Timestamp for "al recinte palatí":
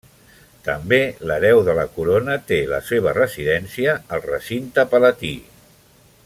4.17-5.35